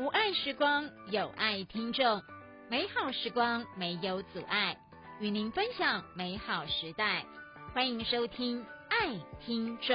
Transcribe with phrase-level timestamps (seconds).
[0.00, 2.22] 无爱时光，有爱听众，
[2.70, 4.78] 美好时光没有阻碍，
[5.20, 7.26] 与您分享美好时代。
[7.74, 9.94] 欢迎收听《爱听众》。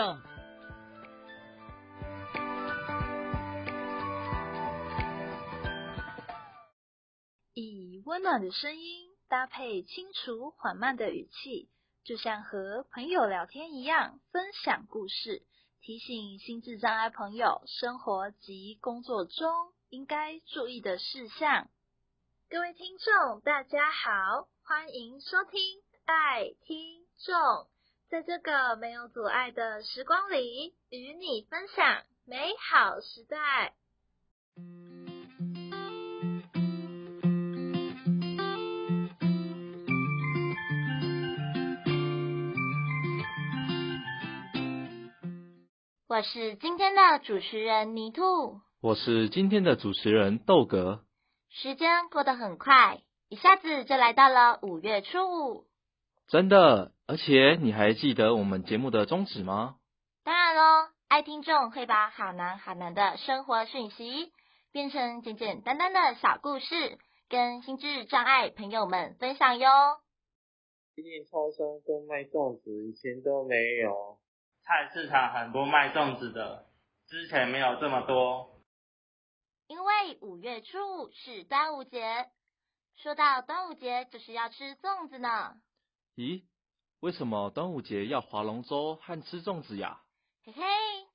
[7.55, 11.71] 以温暖的声音搭配清楚缓慢的语气，
[12.03, 15.41] 就像和朋友聊天一样，分享故事，
[15.81, 19.73] 提醒心智障碍朋友生活及工作中。
[19.95, 21.69] 应该注意的事项。
[22.49, 27.33] 各位听众，大家好，欢迎收听《爱听众》。
[28.09, 33.73] 在这个没有阻碍的时光里，与你分享美好时代。
[46.07, 48.59] 我是今天的主持人泥兔。
[48.85, 51.03] 我是今天的主持人豆格。
[51.49, 55.65] 时间过得很快，一下子就来到了五月初五。
[56.27, 59.77] 真的，而且你还记得我们节目的宗旨吗？
[60.23, 64.31] 当然喽，爱听众会把好难好难的生活讯息
[64.71, 69.67] 变成简简单单的小故事，跟心智障碍朋友们分享哟。
[70.93, 74.19] 最近超商都卖粽子，以前都没有。
[74.61, 76.67] 菜市场很多卖粽子的，
[77.07, 78.51] 之前没有这么多。
[79.67, 82.29] 因为五月初五是端午节，
[82.95, 85.55] 说到端午节就是要吃粽子呢。
[86.15, 86.43] 咦，
[86.99, 90.01] 为什么端午节要划龙舟和吃粽子呀？
[90.43, 90.63] 嘿嘿，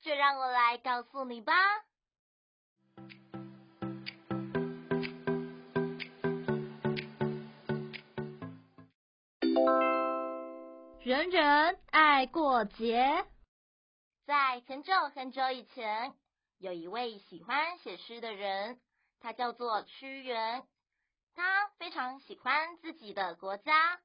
[0.01, 1.55] 就让我来告诉你吧。
[11.03, 13.25] 人人爱过节，
[14.27, 16.15] 在很久很久以前。
[16.61, 18.79] 有一位喜欢写诗的人，
[19.19, 20.63] 他叫做屈原。
[21.35, 23.99] 他非常喜欢自己的国家，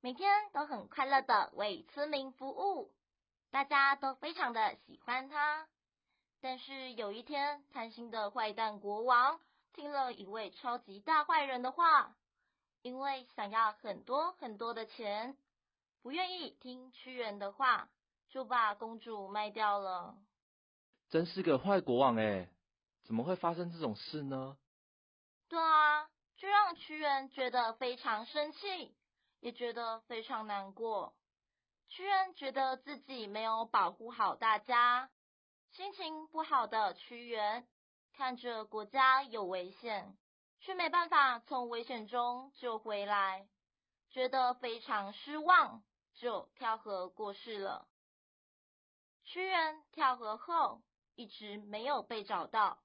[0.00, 2.90] 每天都很快乐的为村民服务，
[3.50, 5.68] 大家都非常的喜欢他。
[6.40, 9.38] 但是有一天，贪心的坏蛋国王
[9.74, 12.16] 听了一位超级大坏人的话，
[12.80, 15.36] 因为想要很多很多的钱，
[16.00, 17.90] 不愿意听屈原的话，
[18.30, 20.16] 就把公主卖掉了。
[21.10, 22.48] 真是个坏国王哎！
[23.02, 24.56] 怎么会发生这种事呢？
[25.48, 28.94] 对啊，就让屈原觉得非常生气，
[29.40, 31.12] 也觉得非常难过。
[31.88, 35.10] 屈原觉得自己没有保护好大家，
[35.72, 37.66] 心情不好的屈原
[38.12, 40.16] 看着国家有危险，
[40.60, 43.48] 却没办法从危险中救回来，
[44.10, 45.82] 觉得非常失望，
[46.14, 47.88] 就跳河过世了。
[49.24, 50.80] 屈原跳河后。
[51.20, 52.78] 一直没有被找到，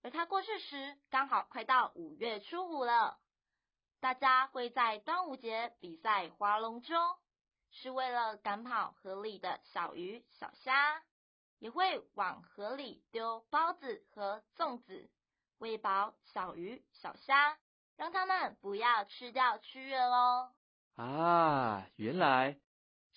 [0.00, 3.18] 而他过世时刚好快到五月初五了。
[4.00, 6.94] 大家会在端午节比赛划龙舟，
[7.70, 11.02] 是为了赶跑河里的小鱼小虾，
[11.58, 15.10] 也会往河里丢包子和粽子，
[15.58, 17.58] 喂饱小鱼小虾，
[17.98, 20.54] 让他们不要吃掉屈原哦。
[20.96, 22.58] 啊，原来。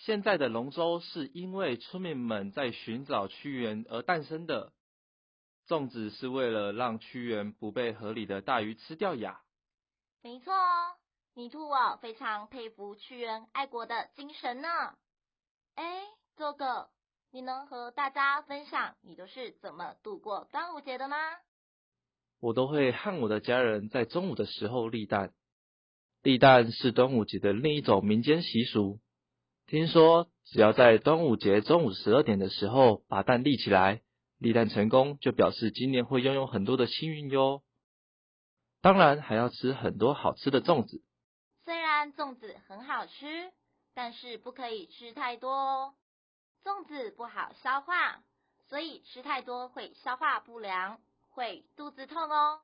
[0.04, 4.74] 现在的龙舟是因为村民们在寻找屈原而诞生的，
[5.68, 9.42] 粽子是为了让屈原不被河里的大鱼吃掉呀。
[10.24, 10.96] 没错哦，
[11.36, 14.68] 泥兔我非常佩服屈原爱国的精神呢。
[15.76, 16.02] 哎，
[16.36, 16.90] 哥哥
[17.32, 21.16] 你能和大家分享你都是怎么度过端午节的吗？
[22.40, 25.32] 我都会和我的家人在中午的时候立蛋，
[26.24, 29.00] 立蛋是端午节的另一种民间习俗。
[29.72, 34.02] 听说，只要在端午节中午十二点的时候把蛋立起来，
[34.38, 37.64] 立蛋成功，就表示今年会拥有很多的幸运哟。
[38.82, 41.02] 当然，还要吃很多好吃的粽子。
[41.64, 43.54] 虽然粽子很好吃，
[43.94, 45.94] 但是不可以吃太多哦。
[46.66, 48.26] 粽子不好消化，
[48.68, 52.60] 所以吃太多会消化不良，会肚子痛哦。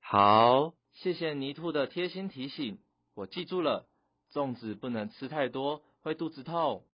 [0.00, 2.80] 好，谢谢泥兔的贴心提醒，
[3.14, 3.86] 我记住了。
[4.32, 5.84] 粽子不能吃太多。
[6.04, 6.84] 会肚子痛。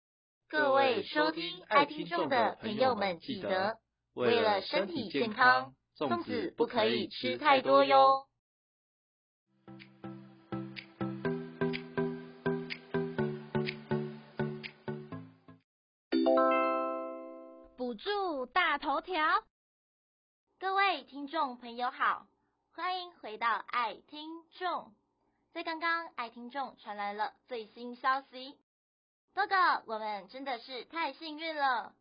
[0.49, 3.81] 各位收听爱听众的朋友们，记得
[4.15, 8.29] 为了身体健康，粽子不可以吃太多哟。
[17.77, 19.43] 补助大头条，
[20.61, 22.29] 各位听众朋友好，
[22.77, 24.95] 欢迎回到爱听众。
[25.53, 28.57] 在刚刚，爱听众传来了最新消息。
[29.33, 31.95] 哥哥，我们真的是太幸运了，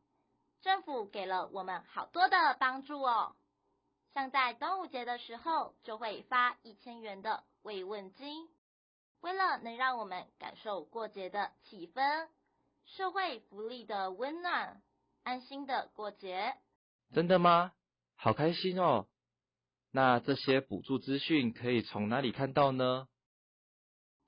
[0.62, 3.36] 政府给了我们好多的帮助哦。
[4.14, 8.50] 像在端午节的时候，就会发一千元的慰问金，
[9.22, 12.28] 为了能让我们感受过节的气氛，
[12.86, 14.82] 社会福利的温暖，
[15.24, 16.56] 安心的过节。
[17.14, 17.74] 真的吗？
[18.16, 19.08] 好开心哦！
[19.92, 23.08] 那这些补助资讯可以从哪里看到呢？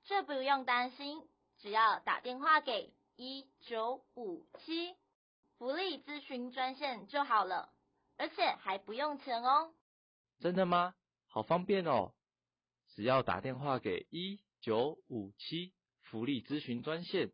[0.04, 1.22] 这不用担心，
[1.62, 4.96] 只要打电话给一九五七
[5.56, 7.72] 福利咨询专线就好了，
[8.16, 9.72] 而且还不用钱哦。
[10.40, 10.96] 真的吗？
[11.28, 12.14] 好方便哦！
[12.88, 17.32] 只要打电话给一九五七福利咨询专线，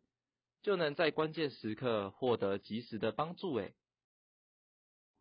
[0.61, 3.55] 就能在关键时刻获得及时的帮助。
[3.55, 3.73] 诶。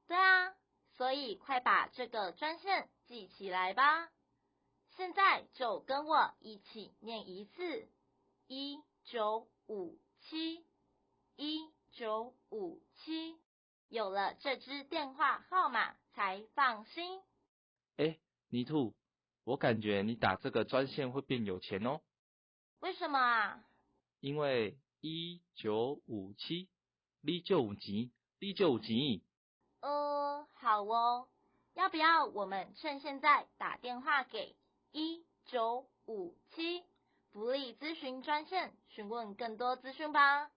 [0.07, 0.55] 对啊，
[0.99, 4.11] 所以快把这个专线记起来吧。
[4.97, 7.89] 现在就跟我一起念一次：
[8.49, 10.67] 一九五七
[11.37, 13.37] 一九五七。
[13.89, 17.23] 有了这支电话号码才放心。
[17.97, 18.19] 哎，
[18.51, 18.95] 泥兔，
[19.45, 22.03] 我感觉你打这个专线会变有钱哦。
[22.81, 23.65] 为什么啊？
[24.21, 26.69] 因为一九五七，
[27.23, 29.23] 你就有钱，你就有钱。
[29.81, 31.29] 呃，好哦。
[31.73, 34.55] 要不要我们趁现在打电话给？
[34.93, 36.85] 一九五七
[37.33, 40.51] 福利咨询专线，询问更多资讯吧。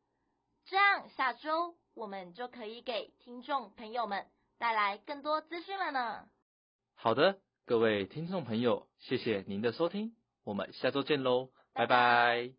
[0.65, 4.25] 这样下周我们就可以给听众朋友们
[4.57, 6.29] 带来更多资讯了呢。
[6.95, 10.15] 好的，各位听众朋友，谢谢您的收听，
[10.45, 12.51] 我们下周见喽，拜拜。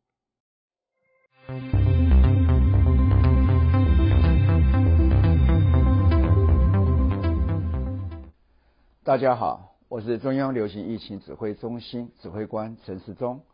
[9.02, 9.70] 大家好。
[9.88, 13.44] 我是中央流行疫情指挥中心指挥官陈时中。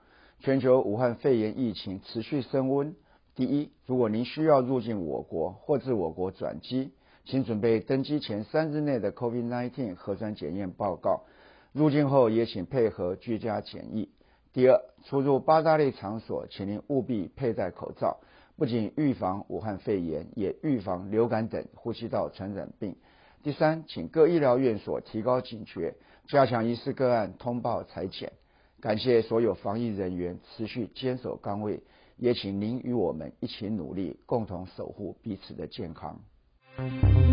[0.41, 2.95] 全球武汉肺炎疫情持续升温。
[3.35, 6.93] 第一，如果您需要入境我国或自我国转机，
[7.25, 11.25] 请准备登机前三日内的 COVID-19 核酸检验报告。
[11.73, 14.09] 入境后也请配合居家检疫。
[14.53, 18.19] 第二，出入八大类场所，请您务必佩戴口罩，
[18.57, 22.97] 不仅预防武汉肺炎，也预防流感等呼吸道传染病。
[23.43, 25.95] 第三，请各医疗院所提高警觉。
[26.29, 28.33] 加强医师个案通报裁剪，
[28.81, 31.81] 感谢所有防疫人员持续坚守岗位，
[32.17, 37.28] 也请您与我们一起努力，共同守护彼此的健康。